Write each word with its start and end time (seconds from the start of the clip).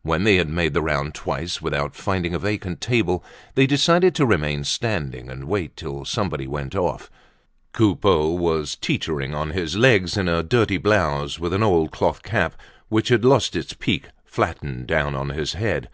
When 0.00 0.24
they 0.24 0.36
had 0.36 0.48
made 0.48 0.72
the 0.72 0.80
round 0.80 1.14
twice 1.14 1.60
without 1.60 1.94
finding 1.94 2.32
a 2.34 2.38
vacant 2.38 2.80
table, 2.80 3.22
they 3.56 3.66
decided 3.66 4.14
to 4.14 4.24
remain 4.24 4.64
standing 4.64 5.28
and 5.28 5.44
wait 5.44 5.76
till 5.76 6.06
somebody 6.06 6.46
went 6.46 6.74
off. 6.74 7.10
Coupeau 7.74 8.30
was 8.30 8.74
teetering 8.74 9.34
on 9.34 9.50
his 9.50 9.76
legs, 9.76 10.16
in 10.16 10.30
a 10.30 10.42
dirty 10.42 10.78
blouse, 10.78 11.38
with 11.38 11.52
an 11.52 11.62
old 11.62 11.90
cloth 11.92 12.22
cap 12.22 12.54
which 12.88 13.08
had 13.08 13.22
lost 13.22 13.54
its 13.54 13.74
peak 13.74 14.04
flattened 14.24 14.86
down 14.86 15.14
on 15.14 15.28
his 15.28 15.52
head. 15.52 15.90